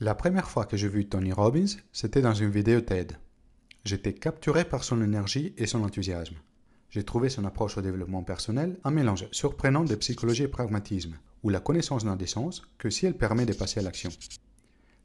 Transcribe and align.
La 0.00 0.14
première 0.14 0.48
fois 0.48 0.64
que 0.64 0.76
j'ai 0.76 0.86
vu 0.86 1.08
Tony 1.08 1.32
Robbins, 1.32 1.74
c'était 1.92 2.22
dans 2.22 2.32
une 2.32 2.50
vidéo 2.50 2.80
TED. 2.80 3.18
J'étais 3.84 4.12
capturé 4.12 4.64
par 4.64 4.84
son 4.84 5.02
énergie 5.02 5.54
et 5.56 5.66
son 5.66 5.82
enthousiasme. 5.82 6.36
J'ai 6.88 7.02
trouvé 7.02 7.28
son 7.28 7.44
approche 7.44 7.78
au 7.78 7.82
développement 7.82 8.22
personnel 8.22 8.78
un 8.84 8.92
mélange 8.92 9.26
surprenant 9.32 9.82
de 9.82 9.96
psychologie 9.96 10.44
et 10.44 10.48
pragmatisme, 10.48 11.18
où 11.42 11.48
la 11.48 11.58
connaissance 11.58 12.04
n'a 12.04 12.14
des 12.14 12.28
sens 12.28 12.62
que 12.78 12.90
si 12.90 13.06
elle 13.06 13.16
permet 13.16 13.44
de 13.44 13.52
passer 13.52 13.80
à 13.80 13.82
l'action. 13.82 14.10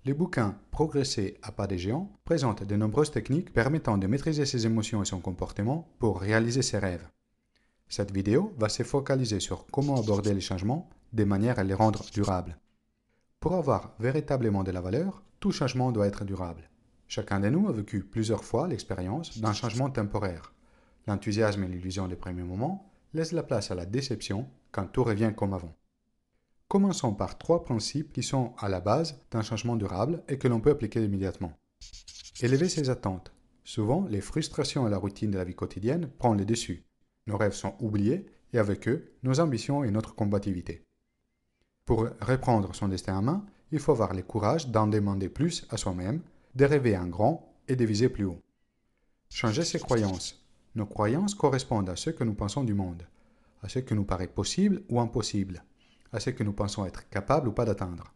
Les 0.06 0.14
bouquins 0.14 0.60
Progresser 0.70 1.40
à 1.42 1.52
pas 1.52 1.66
des 1.66 1.80
géants 1.80 2.12
présentent 2.24 2.64
de 2.64 2.76
nombreuses 2.76 3.10
techniques 3.10 3.52
permettant 3.52 3.98
de 3.98 4.06
maîtriser 4.06 4.46
ses 4.46 4.68
émotions 4.68 5.02
et 5.02 5.08
son 5.08 5.22
comportement 5.22 5.92
pour 5.98 6.22
réaliser 6.22 6.62
ses 6.62 6.78
rêves. 6.78 7.08
Cette 7.90 8.12
vidéo 8.12 8.54
va 8.60 8.70
se 8.70 8.84
focaliser 8.84 9.40
sur 9.40 9.66
comment 9.72 10.00
aborder 10.00 10.36
les 10.36 10.42
changements 10.42 10.88
de 11.14 11.24
manière 11.24 11.58
à 11.58 11.64
les 11.64 11.74
rendre 11.74 12.06
durables. 12.14 12.60
Pour 13.44 13.56
avoir 13.56 13.94
véritablement 14.00 14.64
de 14.64 14.72
la 14.72 14.80
valeur, 14.80 15.22
tout 15.42 15.52
changement 15.52 15.92
doit 15.92 16.08
être 16.08 16.24
durable. 16.24 16.70
Chacun 17.10 17.42
de 17.42 17.50
nous 17.50 17.68
a 17.68 17.74
vécu 17.74 18.02
plusieurs 18.02 18.46
fois 18.46 18.70
l'expérience 18.70 19.38
d'un 19.40 19.52
changement 19.52 19.90
temporaire. 19.90 20.54
L'enthousiasme 21.08 21.62
et 21.66 21.68
l'illusion 21.68 22.08
des 22.08 22.16
premiers 22.16 22.46
moments 22.46 22.90
laissent 23.14 23.34
la 23.34 23.44
place 23.44 23.70
à 23.70 23.76
la 23.76 23.86
déception 23.86 24.48
quand 24.72 24.86
tout 24.86 25.04
revient 25.04 25.34
comme 25.36 25.54
avant. 25.54 25.76
Commençons 26.70 27.14
par 27.14 27.38
trois 27.38 27.66
principes 27.66 28.14
qui 28.14 28.24
sont 28.24 28.54
à 28.60 28.70
la 28.70 28.80
base 28.80 29.20
d'un 29.30 29.42
changement 29.42 29.76
durable 29.76 30.24
et 30.30 30.38
que 30.38 30.48
l'on 30.48 30.62
peut 30.62 30.72
appliquer 30.72 31.04
immédiatement. 31.04 31.52
Élever 32.40 32.70
ses 32.70 32.90
attentes. 32.90 33.34
Souvent, 33.66 34.08
les 34.10 34.22
frustrations 34.22 34.88
et 34.88 34.90
la 34.90 34.98
routine 34.98 35.32
de 35.32 35.38
la 35.38 35.44
vie 35.44 35.54
quotidienne 35.54 36.08
prennent 36.18 36.38
le 36.38 36.46
dessus. 36.46 36.86
Nos 37.28 37.36
rêves 37.36 37.52
sont 37.52 37.76
oubliés 37.82 38.26
et 38.54 38.58
avec 38.58 38.88
eux, 38.88 39.12
nos 39.22 39.42
ambitions 39.42 39.84
et 39.84 39.92
notre 39.92 40.16
combativité. 40.16 40.86
Pour 41.86 42.08
reprendre 42.22 42.74
son 42.74 42.88
destin 42.88 43.18
en 43.18 43.22
main, 43.22 43.46
il 43.72 43.80
faut 43.80 43.92
avoir 43.92 44.14
le 44.14 44.22
courage 44.22 44.70
d'en 44.70 44.88
demander 44.88 45.28
plus 45.28 45.66
à 45.70 45.78
soi-même, 45.78 46.22
de 46.56 46.66
rêver 46.66 46.98
en 46.98 47.08
grand 47.08 47.54
et 47.68 47.76
de 47.76 47.84
viser 47.84 48.08
plus 48.08 48.26
haut. 48.26 48.40
Changer 49.30 49.66
ses 49.66 49.80
croyances. 49.80 50.46
Nos 50.76 50.86
croyances 50.86 51.36
correspondent 51.36 51.90
à 51.90 51.96
ce 51.96 52.10
que 52.10 52.24
nous 52.24 52.36
pensons 52.36 52.64
du 52.64 52.74
monde, 52.74 53.04
à 53.62 53.70
ce 53.70 53.80
que 53.80 53.94
nous 53.94 54.06
paraît 54.06 54.28
possible 54.28 54.84
ou 54.90 55.00
impossible, 55.00 55.64
à 56.12 56.20
ce 56.20 56.30
que 56.30 56.44
nous 56.44 56.54
pensons 56.54 56.86
être 56.86 57.10
capables 57.10 57.48
ou 57.48 57.52
pas 57.52 57.66
d'atteindre. 57.66 58.14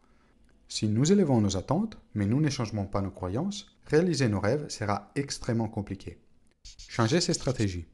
Si 0.69 0.87
nous 0.87 1.11
élevons 1.11 1.41
nos 1.41 1.57
attentes, 1.57 1.97
mais 2.13 2.25
nous 2.25 2.39
ne 2.39 2.49
changeons 2.49 2.85
pas 2.85 3.01
nos 3.01 3.11
croyances, 3.11 3.75
réaliser 3.85 4.29
nos 4.29 4.39
rêves 4.39 4.69
sera 4.69 5.11
extrêmement 5.15 5.69
compliqué. 5.69 6.19
Changer 6.63 7.19
ses 7.19 7.33
stratégies. 7.33 7.87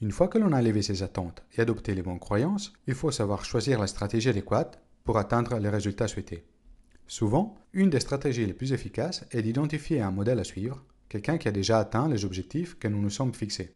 Une 0.00 0.12
fois 0.12 0.28
que 0.28 0.38
l'on 0.38 0.52
a 0.52 0.60
élevé 0.60 0.82
ses 0.82 1.02
attentes 1.02 1.42
et 1.56 1.60
adopté 1.60 1.94
les 1.94 2.02
bonnes 2.02 2.18
croyances, 2.18 2.72
il 2.86 2.94
faut 2.94 3.10
savoir 3.10 3.44
choisir 3.44 3.80
la 3.80 3.86
stratégie 3.86 4.28
adéquate 4.28 4.78
pour 5.06 5.16
atteindre 5.16 5.58
les 5.58 5.70
résultats 5.70 6.08
souhaités. 6.08 6.44
Souvent, 7.06 7.56
une 7.72 7.88
des 7.88 8.00
stratégies 8.00 8.44
les 8.44 8.52
plus 8.52 8.72
efficaces 8.72 9.24
est 9.30 9.42
d'identifier 9.42 10.02
un 10.02 10.10
modèle 10.10 10.40
à 10.40 10.44
suivre, 10.44 10.84
quelqu'un 11.08 11.38
qui 11.38 11.46
a 11.46 11.52
déjà 11.52 11.78
atteint 11.78 12.08
les 12.08 12.24
objectifs 12.24 12.76
que 12.78 12.88
nous 12.88 13.00
nous 13.00 13.10
sommes 13.10 13.32
fixés. 13.32 13.72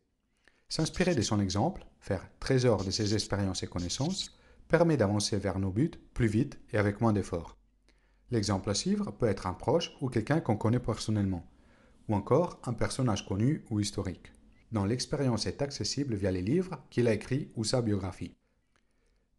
S'inspirer 0.69 1.15
de 1.15 1.23
son 1.23 1.41
exemple, 1.41 1.87
faire 2.01 2.29
trésor 2.41 2.85
de 2.85 2.91
ses 2.91 3.15
expériences 3.15 3.63
et 3.63 3.69
connaissances, 3.69 4.37
permet 4.69 4.97
d'avancer 4.97 5.37
vers 5.37 5.61
nos 5.61 5.71
buts 5.71 5.93
plus 6.15 6.27
vite 6.27 6.59
et 6.73 6.79
avec 6.79 7.01
moins 7.01 7.13
d'efforts. 7.13 7.57
L'exemple 8.33 8.71
à 8.71 8.75
suivre 8.75 9.13
peut 9.13 9.27
être 9.27 9.47
un 9.47 9.55
proche 9.55 9.93
ou 10.01 10.09
quelqu'un 10.09 10.41
qu'on 10.41 10.57
connaît 10.57 10.81
personnellement, 10.81 11.49
ou 12.09 12.15
encore 12.15 12.61
un 12.65 12.73
personnage 12.73 13.27
connu 13.27 13.65
ou 13.71 13.79
historique, 13.79 14.33
dont 14.73 14.85
l'expérience 14.85 15.47
est 15.47 15.63
accessible 15.63 16.15
via 16.15 16.33
les 16.33 16.43
livres 16.43 16.85
qu'il 16.91 17.07
a 17.07 17.15
écrits 17.15 17.51
ou 17.57 17.65
sa 17.65 17.83
biographie. 17.83 18.35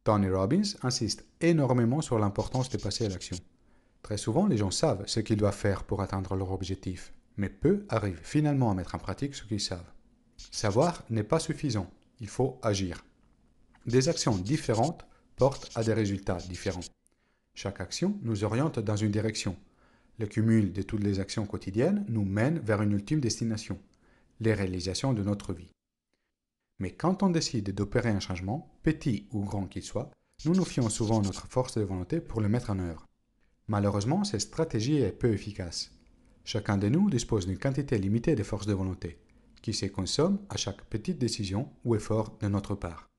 Tony 0.03 0.29
Robbins 0.29 0.63
insiste 0.81 1.25
énormément 1.41 2.01
sur 2.01 2.17
l'importance 2.17 2.69
de 2.69 2.77
passer 2.77 3.05
à 3.05 3.09
l'action. 3.09 3.37
Très 4.01 4.17
souvent, 4.17 4.47
les 4.47 4.57
gens 4.57 4.71
savent 4.71 5.03
ce 5.05 5.19
qu'ils 5.19 5.37
doivent 5.37 5.55
faire 5.55 5.83
pour 5.83 6.01
atteindre 6.01 6.35
leur 6.35 6.51
objectif, 6.51 7.13
mais 7.37 7.49
peu 7.49 7.85
arrivent 7.87 8.21
finalement 8.23 8.71
à 8.71 8.73
mettre 8.73 8.95
en 8.95 8.97
pratique 8.97 9.35
ce 9.35 9.43
qu'ils 9.43 9.61
savent. 9.61 9.91
Savoir 10.49 11.03
n'est 11.11 11.23
pas 11.23 11.39
suffisant, 11.39 11.87
il 12.19 12.27
faut 12.27 12.59
agir. 12.63 13.05
Des 13.85 14.09
actions 14.09 14.35
différentes 14.35 15.05
portent 15.35 15.69
à 15.75 15.83
des 15.83 15.93
résultats 15.93 16.37
différents. 16.49 16.81
Chaque 17.53 17.79
action 17.79 18.17
nous 18.23 18.43
oriente 18.43 18.79
dans 18.79 18.95
une 18.95 19.11
direction. 19.11 19.55
Le 20.17 20.25
cumul 20.25 20.73
de 20.73 20.81
toutes 20.81 21.03
les 21.03 21.19
actions 21.19 21.45
quotidiennes 21.45 22.05
nous 22.09 22.25
mène 22.25 22.57
vers 22.59 22.81
une 22.81 22.93
ultime 22.93 23.19
destination, 23.19 23.79
les 24.39 24.53
réalisations 24.53 25.13
de 25.13 25.23
notre 25.23 25.53
vie. 25.53 25.71
Mais 26.81 26.89
quand 26.89 27.21
on 27.21 27.29
décide 27.29 27.75
d'opérer 27.75 28.09
un 28.09 28.19
changement, 28.19 28.73
petit 28.81 29.27
ou 29.31 29.45
grand 29.45 29.67
qu'il 29.67 29.83
soit, 29.83 30.09
nous 30.45 30.55
nous 30.55 30.65
fions 30.65 30.89
souvent 30.89 31.21
notre 31.21 31.45
force 31.45 31.77
de 31.77 31.83
volonté 31.83 32.19
pour 32.19 32.41
le 32.41 32.49
mettre 32.49 32.71
en 32.71 32.79
œuvre. 32.79 33.05
Malheureusement, 33.67 34.23
cette 34.23 34.41
stratégie 34.41 34.97
est 34.97 35.11
peu 35.11 35.31
efficace. 35.31 35.91
Chacun 36.43 36.79
de 36.79 36.89
nous 36.89 37.07
dispose 37.07 37.45
d'une 37.45 37.59
quantité 37.59 37.99
limitée 37.99 38.33
de 38.33 38.41
force 38.41 38.65
de 38.65 38.73
volonté, 38.73 39.19
qui 39.61 39.75
se 39.75 39.85
consomme 39.85 40.39
à 40.49 40.57
chaque 40.57 40.83
petite 40.85 41.19
décision 41.19 41.69
ou 41.85 41.93
effort 41.93 42.35
de 42.41 42.47
notre 42.47 42.73
part. 42.73 43.11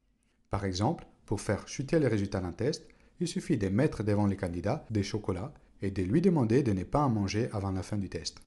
Par 0.50 0.64
exemple, 0.64 1.06
pour 1.24 1.40
faire 1.40 1.68
chuter 1.68 2.00
les 2.00 2.08
résultats 2.08 2.40
d'un 2.40 2.50
test, 2.50 2.84
il 3.20 3.28
suffit 3.28 3.58
de 3.58 3.68
mettre 3.68 4.02
devant 4.02 4.26
les 4.26 4.36
candidats 4.36 4.84
des 4.90 5.04
chocolats 5.04 5.54
et 5.82 5.92
de 5.92 6.02
lui 6.02 6.20
demander 6.20 6.64
de 6.64 6.72
ne 6.72 6.82
pas 6.82 7.04
en 7.04 7.10
manger 7.10 7.48
avant 7.52 7.70
la 7.70 7.84
fin 7.84 7.96
du 7.96 8.08
test. 8.08 8.40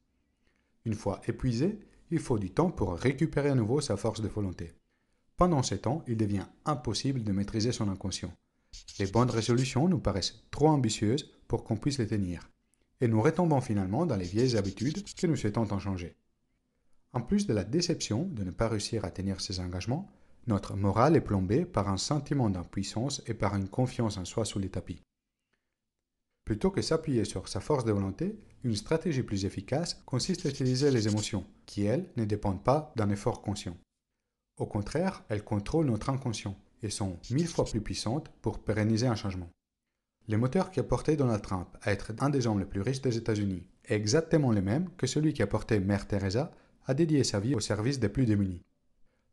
Une 0.83 0.93
fois 0.93 1.21
épuisé, 1.25 1.79
il 2.11 2.19
faut 2.19 2.37
du 2.37 2.51
temps 2.51 2.69
pour 2.69 2.95
récupérer 2.95 3.51
à 3.51 3.55
nouveau 3.55 3.79
sa 3.79 3.95
force 3.95 4.19
de 4.19 4.27
volonté. 4.27 4.73
Pendant 5.37 5.63
ces 5.63 5.79
temps, 5.79 6.03
il 6.07 6.17
devient 6.17 6.45
impossible 6.65 7.23
de 7.23 7.31
maîtriser 7.31 7.71
son 7.71 7.89
inconscient. 7.89 8.31
Les 8.99 9.07
bonnes 9.07 9.29
résolutions 9.29 9.87
nous 9.87 9.99
paraissent 9.99 10.43
trop 10.51 10.67
ambitieuses 10.67 11.31
pour 11.47 11.63
qu'on 11.63 11.77
puisse 11.77 11.97
les 11.97 12.07
tenir, 12.07 12.49
et 13.01 13.07
nous 13.07 13.21
retombons 13.21 13.61
finalement 13.61 14.05
dans 14.05 14.15
les 14.15 14.25
vieilles 14.25 14.57
habitudes 14.57 15.03
que 15.13 15.27
nous 15.27 15.35
souhaitons 15.35 15.71
en 15.71 15.79
changer. 15.79 16.15
En 17.13 17.21
plus 17.21 17.47
de 17.47 17.53
la 17.53 17.63
déception 17.63 18.23
de 18.23 18.43
ne 18.43 18.51
pas 18.51 18.67
réussir 18.67 19.05
à 19.05 19.11
tenir 19.11 19.41
ses 19.41 19.59
engagements, 19.59 20.09
notre 20.47 20.75
morale 20.75 21.15
est 21.15 21.21
plombée 21.21 21.65
par 21.65 21.89
un 21.89 21.97
sentiment 21.97 22.49
d'impuissance 22.49 23.21
et 23.25 23.33
par 23.33 23.55
une 23.55 23.67
confiance 23.67 24.17
en 24.17 24.25
soi 24.25 24.45
sous 24.45 24.59
les 24.59 24.69
tapis. 24.69 25.01
Plutôt 26.45 26.69
que 26.69 26.83
s'appuyer 26.83 27.25
sur 27.25 27.47
sa 27.47 27.59
force 27.59 27.85
de 27.85 27.91
volonté, 27.91 28.37
une 28.63 28.75
stratégie 28.75 29.23
plus 29.23 29.45
efficace 29.45 30.01
consiste 30.05 30.45
à 30.45 30.49
utiliser 30.49 30.91
les 30.91 31.07
émotions, 31.07 31.45
qui, 31.65 31.83
elles, 31.83 32.07
ne 32.17 32.25
dépendent 32.25 32.63
pas 32.63 32.93
d'un 32.95 33.09
effort 33.09 33.41
conscient. 33.41 33.75
Au 34.57 34.65
contraire, 34.65 35.23
elles 35.29 35.43
contrôlent 35.43 35.87
notre 35.87 36.09
inconscient 36.09 36.57
et 36.81 36.89
sont 36.89 37.17
mille 37.31 37.47
fois 37.47 37.65
plus 37.65 37.81
puissantes 37.81 38.29
pour 38.41 38.59
pérenniser 38.59 39.07
un 39.07 39.15
changement. 39.15 39.49
Le 40.27 40.37
moteur 40.37 40.71
qui 40.71 40.79
a 40.79 40.83
porté 40.83 41.15
Donald 41.15 41.41
Trump 41.41 41.67
à 41.81 41.91
être 41.91 42.13
un 42.19 42.29
des 42.29 42.47
hommes 42.47 42.59
les 42.59 42.65
plus 42.65 42.81
riches 42.81 43.01
des 43.01 43.17
États-Unis 43.17 43.67
est 43.85 43.95
exactement 43.95 44.51
le 44.51 44.61
même 44.61 44.89
que 44.97 45.07
celui 45.07 45.33
qui 45.33 45.43
a 45.43 45.47
porté 45.47 45.79
Mère 45.79 46.07
Teresa 46.07 46.51
à 46.85 46.93
dédier 46.93 47.23
sa 47.23 47.39
vie 47.39 47.55
au 47.55 47.59
service 47.59 47.99
des 47.99 48.09
plus 48.09 48.25
démunis. 48.25 48.63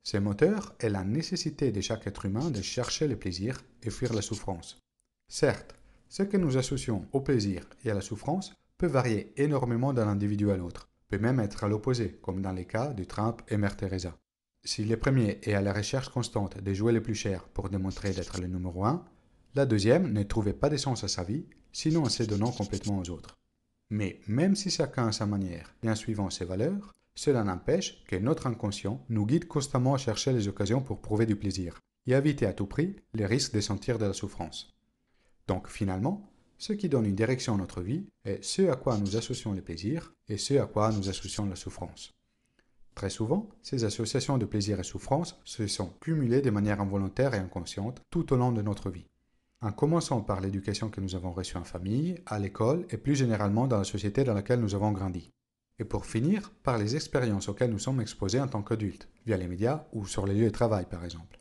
Ce 0.03 0.17
moteur 0.17 0.75
est 0.81 0.89
la 0.89 1.05
nécessité 1.05 1.71
de 1.71 1.81
chaque 1.81 2.07
être 2.07 2.27
humain 2.27 2.51
de 2.51 2.61
chercher 2.61 3.07
le 3.07 3.17
plaisir 3.17 3.63
et 3.83 3.91
fuir 3.91 4.13
la 4.13 4.23
souffrance. 4.23 4.81
Certes, 5.29 5.77
ce 6.09 6.25
que 6.25 6.37
nous 6.37 6.59
associons 6.59 7.07
au 7.13 7.21
plaisir 7.21 7.65
et 7.85 7.91
à 7.91 7.95
la 7.95 8.01
souffrance 8.01 8.55
peut 8.77 8.87
varier 8.87 9.33
énormément 9.37 9.93
d'un 9.93 10.09
individu 10.09 10.51
à 10.51 10.57
l'autre, 10.57 10.91
peut 11.09 11.19
même 11.19 11.41
être 11.41 11.65
à 11.65 11.69
l'opposé, 11.69 12.19
comme 12.21 12.43
dans 12.43 12.53
les 12.53 12.67
cas 12.67 12.89
de 12.89 13.05
Trump 13.05 13.41
et 13.49 13.57
Mère 13.57 13.77
Teresa. 13.77 14.19
Si 14.65 14.85
le 14.85 14.97
premier 14.97 15.41
est 15.43 15.55
à 15.55 15.61
la 15.61 15.73
recherche 15.73 16.09
constante 16.09 16.59
des 16.59 16.75
jouets 16.75 16.93
les 16.93 17.01
plus 17.01 17.17
chers 17.17 17.49
pour 17.49 17.69
démontrer 17.69 18.13
d'être 18.13 18.41
le 18.41 18.47
numéro 18.47 18.85
un, 18.85 19.05
la 19.55 19.67
deuxième 19.67 20.13
ne 20.13 20.23
trouvait 20.23 20.53
pas 20.53 20.71
de 20.71 20.77
sens 20.77 21.03
à 21.03 21.09
sa 21.09 21.25
vie, 21.25 21.47
sinon 21.73 22.05
en 22.05 22.09
se 22.09 22.23
donnant 22.23 22.53
complètement 22.53 22.99
aux 22.99 23.11
autres. 23.11 23.35
Mais 23.91 24.21
même 24.29 24.55
si 24.55 24.71
chacun 24.71 25.09
à 25.09 25.13
sa 25.13 25.27
manière, 25.27 25.75
bien 25.83 25.97
suivant 25.97 26.31
ses 26.31 26.45
valeurs, 26.45 26.93
cela 27.15 27.43
n'empêche 27.43 28.05
que 28.05 28.17
notre 28.17 28.47
inconscient 28.47 29.05
nous 29.09 29.27
guide 29.27 29.49
constamment 29.49 29.95
à 29.95 29.99
chercher 29.99 30.33
les 30.33 30.49
occasions 30.49 30.81
pour 30.81 31.03
prouver 31.03 31.27
du 31.27 31.37
plaisir 31.37 31.79
et 32.07 32.13
éviter 32.13 32.47
à 32.47 32.55
tout 32.55 32.67
prix 32.67 32.97
les 33.15 33.27
risques 33.27 33.53
de 33.55 33.61
sentir 33.61 33.99
de 33.99 34.07
la 34.07 34.15
souffrance. 34.15 34.73
Donc 35.49 35.69
finalement, 35.69 36.31
ce 36.57 36.73
qui 36.73 36.89
donne 36.89 37.07
une 37.07 37.17
direction 37.17 37.55
à 37.55 37.59
notre 37.59 37.83
vie 37.83 38.07
est 38.25 38.43
ce 38.45 38.71
à 38.71 38.77
quoi 38.77 38.97
nous 38.97 39.17
associons 39.17 39.53
le 39.53 39.61
plaisir 39.61 40.15
et 40.29 40.39
ce 40.39 40.55
à 40.55 40.67
quoi 40.67 40.93
nous 40.93 41.09
associons 41.09 41.47
la 41.47 41.57
souffrance. 41.57 42.13
Très 42.95 43.11
souvent, 43.11 43.49
ces 43.63 43.85
associations 43.85 44.39
de 44.39 44.45
plaisir 44.45 44.79
et 44.79 44.85
souffrance 44.85 45.41
se 45.45 45.67
sont 45.67 45.95
cumulées 46.01 46.43
de 46.43 46.51
manière 46.51 46.81
involontaire 46.81 47.35
et 47.35 47.39
inconsciente 47.39 48.03
tout 48.11 48.33
au 48.33 48.37
long 48.37 48.53
de 48.53 48.63
notre 48.63 48.91
vie. 48.91 49.07
En 49.63 49.73
commençant 49.73 50.21
par 50.21 50.41
l'éducation 50.41 50.91
que 50.91 51.01
nous 51.01 51.15
avons 51.15 51.33
reçue 51.33 51.57
en 51.57 51.65
famille, 51.65 52.21
à 52.27 52.39
l'école 52.39 52.87
et 52.91 52.97
plus 52.97 53.15
généralement 53.15 53.67
dans 53.67 53.79
la 53.79 53.85
société 53.85 54.25
dans 54.25 54.35
laquelle 54.35 54.61
nous 54.61 54.75
avons 54.75 54.93
grandi. 54.93 55.31
Et 55.79 55.85
pour 55.85 56.05
finir, 56.05 56.51
par 56.63 56.79
les 56.79 56.97
expériences 56.97 57.49
auxquelles 57.49 57.71
nous 57.71 57.79
sommes 57.79 58.01
exposés 58.01 58.41
en 58.41 58.49
tant 58.49 58.63
qu'adultes, 58.63 59.09
via 59.25 59.37
les 59.37 59.49
médias 59.49 59.85
ou 59.93 60.07
sur 60.07 60.27
les 60.27 60.35
lieux 60.35 60.47
de 60.47 60.51
travail 60.51 60.87
par 60.87 61.05
exemple. 61.05 61.39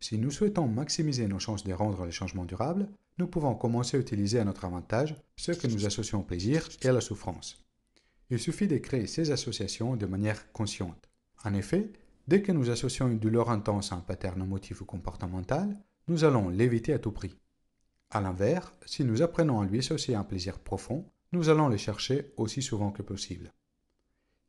Si 0.00 0.18
nous 0.18 0.30
souhaitons 0.30 0.66
maximiser 0.66 1.28
nos 1.28 1.38
chances 1.38 1.64
de 1.64 1.72
rendre 1.74 2.06
les 2.06 2.10
changements 2.10 2.46
durables, 2.46 2.88
nous 3.18 3.26
pouvons 3.26 3.54
commencer 3.54 3.98
à 3.98 4.00
utiliser 4.00 4.38
à 4.38 4.44
notre 4.44 4.64
avantage 4.64 5.14
ce 5.36 5.52
que 5.52 5.66
nous 5.66 5.84
associons 5.84 6.20
au 6.20 6.24
plaisir 6.24 6.66
et 6.80 6.88
à 6.88 6.92
la 6.92 7.02
souffrance. 7.02 7.62
Il 8.30 8.38
suffit 8.38 8.68
de 8.68 8.78
créer 8.78 9.08
ces 9.08 9.32
associations 9.32 9.96
de 9.96 10.06
manière 10.06 10.52
consciente. 10.52 11.10
En 11.44 11.52
effet, 11.52 11.90
dès 12.28 12.42
que 12.42 12.52
nous 12.52 12.70
associons 12.70 13.08
une 13.08 13.18
douleur 13.18 13.50
intense 13.50 13.92
à 13.92 13.96
un 13.96 14.00
pattern 14.00 14.44
motif 14.46 14.80
ou 14.80 14.84
comportemental, 14.84 15.76
nous 16.06 16.22
allons 16.24 16.48
l'éviter 16.48 16.92
à 16.92 17.00
tout 17.00 17.10
prix. 17.10 17.36
A 18.10 18.20
l'inverse, 18.20 18.72
si 18.86 19.04
nous 19.04 19.22
apprenons 19.22 19.60
à 19.60 19.66
lui 19.66 19.80
associer 19.80 20.14
un 20.14 20.24
plaisir 20.24 20.60
profond, 20.60 21.04
nous 21.32 21.48
allons 21.48 21.68
les 21.68 21.78
chercher 21.78 22.32
aussi 22.36 22.62
souvent 22.62 22.92
que 22.92 23.02
possible. 23.02 23.52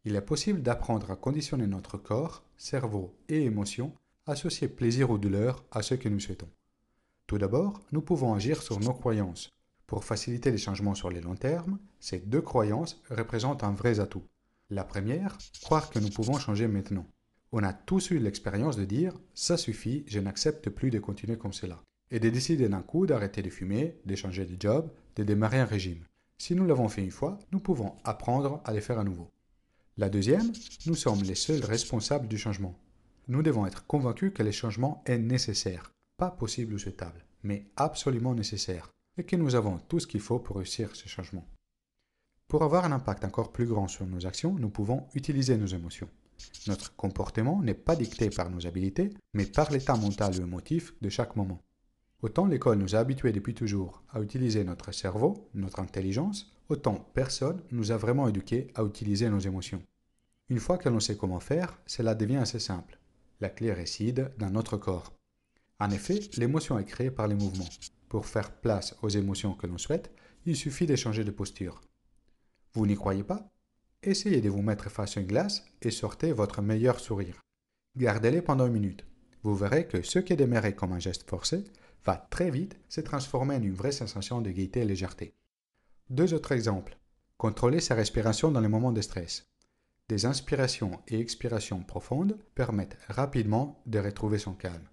Il 0.05 0.15
est 0.15 0.21
possible 0.21 0.61
d'apprendre 0.61 1.11
à 1.11 1.15
conditionner 1.15 1.67
notre 1.67 1.97
corps, 1.97 2.43
cerveau 2.57 3.15
et 3.29 3.43
émotions, 3.43 3.93
associer 4.25 4.67
plaisir 4.67 5.09
ou 5.09 5.17
douleur 5.17 5.63
à 5.71 5.81
ce 5.81 5.95
que 5.95 6.09
nous 6.09 6.19
souhaitons. 6.19 6.49
Tout 7.27 7.37
d'abord, 7.37 7.81
nous 7.91 8.01
pouvons 8.01 8.33
agir 8.33 8.61
sur 8.61 8.79
nos 8.79 8.93
croyances. 8.93 9.51
Pour 9.91 10.05
faciliter 10.05 10.51
les 10.51 10.57
changements 10.57 10.95
sur 10.95 11.09
les 11.09 11.19
long 11.19 11.35
termes, 11.35 11.77
ces 11.99 12.19
deux 12.19 12.39
croyances 12.39 13.01
représentent 13.09 13.65
un 13.65 13.73
vrai 13.73 13.99
atout. 13.99 14.23
La 14.69 14.85
première, 14.85 15.37
croire 15.61 15.89
que 15.89 15.99
nous 15.99 16.07
pouvons 16.07 16.39
changer 16.39 16.69
maintenant. 16.69 17.05
On 17.51 17.61
a 17.61 17.73
tous 17.73 18.11
eu 18.11 18.17
l'expérience 18.17 18.77
de 18.77 18.85
dire⁇ 18.85 19.13
ça 19.33 19.57
suffit, 19.57 20.05
je 20.07 20.21
n'accepte 20.21 20.69
plus 20.69 20.91
de 20.91 20.99
continuer 20.99 21.37
comme 21.37 21.51
cela⁇ 21.51 21.75
et 22.09 22.21
de 22.21 22.29
décider 22.29 22.69
d'un 22.69 22.81
coup 22.81 23.05
d'arrêter 23.05 23.41
de 23.41 23.49
fumer, 23.49 23.99
de 24.05 24.15
changer 24.15 24.45
de 24.45 24.55
job, 24.57 24.89
de 25.17 25.23
démarrer 25.23 25.59
un 25.59 25.65
régime. 25.65 26.05
Si 26.37 26.55
nous 26.55 26.65
l'avons 26.65 26.87
fait 26.87 27.03
une 27.03 27.11
fois, 27.11 27.37
nous 27.51 27.59
pouvons 27.59 27.97
apprendre 28.05 28.61
à 28.63 28.71
le 28.71 28.79
faire 28.79 28.97
à 28.97 29.03
nouveau. 29.03 29.29
La 29.97 30.07
deuxième, 30.07 30.53
nous 30.85 30.95
sommes 30.95 31.23
les 31.23 31.35
seuls 31.35 31.65
responsables 31.65 32.29
du 32.29 32.37
changement. 32.37 32.79
Nous 33.27 33.43
devons 33.43 33.65
être 33.65 33.85
convaincus 33.87 34.31
que 34.33 34.41
le 34.41 34.51
changement 34.51 35.03
est 35.05 35.17
nécessaire, 35.17 35.91
pas 36.15 36.31
possible 36.31 36.75
ou 36.75 36.79
souhaitable, 36.79 37.25
mais 37.43 37.65
absolument 37.75 38.33
nécessaire, 38.33 38.89
et 39.17 39.23
que 39.23 39.35
nous 39.35 39.55
avons 39.55 39.77
tout 39.77 39.99
ce 39.99 40.07
qu'il 40.07 40.21
faut 40.21 40.39
pour 40.39 40.57
réussir 40.57 40.95
ce 40.95 41.07
changement. 41.07 41.45
Pour 42.47 42.63
avoir 42.63 42.85
un 42.85 42.91
impact 42.91 43.23
encore 43.23 43.51
plus 43.51 43.65
grand 43.65 43.87
sur 43.87 44.05
nos 44.05 44.25
actions, 44.25 44.53
nous 44.53 44.69
pouvons 44.69 45.07
utiliser 45.13 45.57
nos 45.57 45.67
émotions. 45.67 46.09
Notre 46.67 46.95
comportement 46.95 47.61
n'est 47.61 47.73
pas 47.73 47.95
dicté 47.95 48.29
par 48.29 48.49
nos 48.49 48.65
habiletés, 48.67 49.11
mais 49.33 49.45
par 49.45 49.71
l'état 49.71 49.95
mental 49.95 50.37
ou 50.37 50.43
émotif 50.43 50.93
de 51.01 51.09
chaque 51.09 51.35
moment. 51.35 51.61
Autant 52.21 52.45
l'école 52.45 52.77
nous 52.77 52.95
a 52.95 52.99
habitués 52.99 53.31
depuis 53.31 53.53
toujours 53.53 54.03
à 54.11 54.21
utiliser 54.21 54.63
notre 54.63 54.91
cerveau, 54.91 55.49
notre 55.53 55.79
intelligence, 55.79 56.53
autant 56.69 57.09
personne 57.13 57.61
nous 57.71 57.91
a 57.91 57.97
vraiment 57.97 58.27
éduqués 58.27 58.67
à 58.75 58.83
utiliser 58.83 59.29
nos 59.29 59.39
émotions. 59.39 59.81
Une 60.49 60.59
fois 60.59 60.77
que 60.77 60.89
l'on 60.89 60.99
sait 60.99 61.17
comment 61.17 61.39
faire, 61.39 61.79
cela 61.85 62.13
devient 62.13 62.37
assez 62.37 62.59
simple. 62.59 62.99
La 63.39 63.49
clé 63.49 63.73
réside 63.73 64.31
dans 64.37 64.49
notre 64.49 64.77
corps. 64.77 65.13
En 65.79 65.89
effet, 65.89 66.19
l'émotion 66.37 66.77
est 66.77 66.85
créée 66.85 67.09
par 67.09 67.27
les 67.27 67.35
mouvements. 67.35 67.69
Pour 68.11 68.25
faire 68.25 68.51
place 68.51 68.93
aux 69.03 69.07
émotions 69.07 69.53
que 69.53 69.67
l'on 69.67 69.77
souhaite, 69.77 70.11
il 70.45 70.57
suffit 70.57 70.85
de 70.85 70.97
changer 70.97 71.23
de 71.23 71.31
posture. 71.31 71.79
Vous 72.73 72.85
n'y 72.85 72.95
croyez 72.95 73.23
pas? 73.23 73.49
Essayez 74.03 74.41
de 74.41 74.49
vous 74.49 74.61
mettre 74.61 74.91
face 74.91 75.15
à 75.15 75.21
une 75.21 75.27
glace 75.27 75.63
et 75.81 75.91
sortez 75.91 76.33
votre 76.33 76.61
meilleur 76.61 76.99
sourire. 76.99 77.39
Gardez-les 77.95 78.41
pendant 78.41 78.67
une 78.67 78.73
minute. 78.73 79.05
Vous 79.43 79.55
verrez 79.55 79.87
que 79.87 80.01
ce 80.01 80.19
qui 80.19 80.33
est 80.33 80.35
démarré 80.35 80.75
comme 80.75 80.91
un 80.91 80.99
geste 80.99 81.23
forcé 81.29 81.63
va 82.03 82.17
très 82.29 82.51
vite 82.51 82.77
se 82.89 82.99
transformer 82.99 83.55
en 83.55 83.63
une 83.63 83.75
vraie 83.75 83.93
sensation 83.93 84.41
de 84.41 84.51
gaieté 84.51 84.81
et 84.81 84.85
légèreté. 84.85 85.33
Deux 86.09 86.33
autres 86.33 86.51
exemples. 86.51 86.97
Contrôler 87.37 87.79
sa 87.79 87.95
respiration 87.95 88.51
dans 88.51 88.59
les 88.59 88.67
moments 88.67 88.91
de 88.91 88.99
stress. 88.99 89.47
Des 90.09 90.25
inspirations 90.25 90.99
et 91.07 91.21
expirations 91.21 91.81
profondes 91.81 92.37
permettent 92.55 92.97
rapidement 93.07 93.81
de 93.85 93.99
retrouver 93.99 94.37
son 94.37 94.53
calme. 94.53 94.89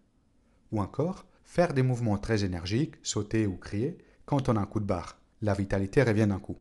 Ou 0.71 0.81
encore, 0.81 1.26
faire 1.49 1.73
des 1.73 1.83
mouvements 1.83 2.19
très 2.19 2.45
énergiques, 2.45 2.97
sauter 3.03 3.47
ou 3.47 3.56
crier 3.56 3.97
quand 4.27 4.50
on 4.50 4.56
a 4.56 4.61
un 4.61 4.67
coup 4.67 4.81
de 4.81 4.85
barre. 4.85 5.19
La 5.41 5.55
vitalité 5.55 6.03
revient 6.03 6.27
d'un 6.27 6.39
coup. 6.39 6.59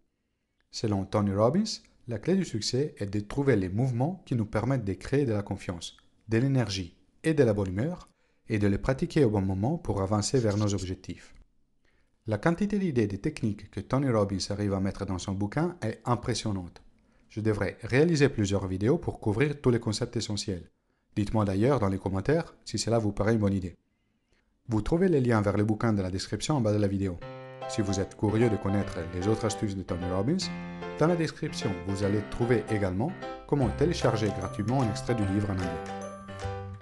Selon 0.72 1.04
Tony 1.04 1.34
Robbins, 1.34 1.82
la 2.08 2.20
clé 2.20 2.36
du 2.36 2.46
succès 2.46 2.96
est 2.98 3.06
de 3.06 3.20
trouver 3.20 3.58
les 3.58 3.68
mouvements 3.68 4.24
qui 4.26 4.34
nous 4.34 4.46
permettent 4.46 4.86
de 4.86 4.94
créer 4.94 5.26
de 5.26 5.34
la 5.34 5.44
confiance, 5.44 5.98
de 6.30 6.38
l'énergie 6.38 6.96
et 7.26 7.34
de 7.34 7.44
la 7.44 7.54
bonne 7.54 7.68
humeur 7.68 8.08
et 8.48 8.60
de 8.60 8.68
les 8.68 8.78
pratiquer 8.78 9.26
au 9.26 9.30
bon 9.30 9.42
moment 9.42 9.78
pour 9.78 10.02
avancer 10.02 10.40
vers 10.40 10.56
nos 10.56 10.74
objectifs. 10.74 11.36
La 12.26 12.38
quantité 12.38 12.80
d'idées 12.80 13.04
et 13.04 13.08
de 13.08 13.18
techniques 13.18 13.70
que 13.70 13.82
Tony 13.82 14.10
Robbins 14.10 14.38
arrive 14.52 14.74
à 14.74 14.80
mettre 14.80 15.06
dans 15.06 15.20
son 15.20 15.34
bouquin 15.34 15.76
est 15.82 16.00
impressionnante. 16.06 16.82
Je 17.28 17.42
devrais 17.42 17.78
réaliser 17.84 18.30
plusieurs 18.30 18.68
vidéos 18.68 18.98
pour 18.98 19.20
couvrir 19.20 19.60
tous 19.60 19.70
les 19.70 19.82
concepts 19.82 20.16
essentiels. 20.16 20.72
Dites-moi 21.18 21.44
d'ailleurs 21.44 21.82
dans 21.82 21.90
les 21.90 22.00
commentaires 22.00 22.56
si 22.64 22.80
cela 22.80 23.00
vous 23.00 23.12
paraît 23.12 23.34
une 23.34 23.40
bonne 23.40 23.54
idée. 23.54 23.76
Vous 24.70 24.82
trouvez 24.82 25.08
les 25.08 25.22
liens 25.22 25.42
vers 25.42 25.56
le 25.56 25.64
bouquin 25.64 25.94
dans 25.94 26.04
la 26.04 26.12
description 26.12 26.58
en 26.58 26.62
bas 26.62 26.74
de 26.74 26.78
la 26.78 26.90
vidéo. 26.90 27.18
Si 27.70 27.82
vous 27.82 28.02
êtes 28.02 28.18
curieux 28.18 28.50
de 28.50 28.58
connaître 28.58 28.98
les 29.14 29.26
autres 29.30 29.46
astuces 29.46 29.78
de 29.78 29.82
Tony 29.82 30.04
Robbins, 30.12 30.46
dans 31.00 31.08
la 31.08 31.16
description 31.16 31.72
vous 31.88 32.04
allez 32.04 32.20
trouver 32.32 32.66
également 32.70 33.10
comment 33.48 33.70
télécharger 33.78 34.28
gratuitement 34.38 34.82
un 34.82 34.90
extrait 34.90 35.16
du 35.16 35.26
livre 35.28 35.50
en 35.52 35.54
anglais. 35.54 35.84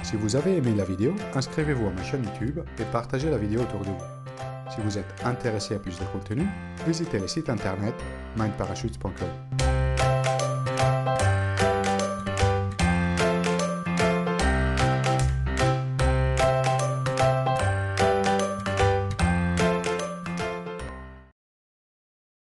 Si 0.01 0.15
vous 0.15 0.35
avez 0.35 0.57
aimé 0.57 0.73
la 0.75 0.83
vidéo, 0.83 1.13
inscrivez-vous 1.35 1.85
à 1.85 1.91
ma 1.91 2.03
chaîne 2.03 2.23
YouTube 2.23 2.61
et 2.79 2.85
partagez 2.91 3.29
la 3.29 3.37
vidéo 3.37 3.61
autour 3.61 3.81
de 3.81 3.89
vous. 3.89 4.03
Si 4.73 4.81
vous 4.81 4.97
êtes 4.97 5.23
intéressé 5.23 5.75
à 5.75 5.79
plus 5.79 5.99
de 5.99 6.05
contenu, 6.05 6.47
visitez 6.87 7.19
le 7.19 7.27
site 7.27 7.51
internet 7.51 7.93
mindparachutes.com. 8.35 9.84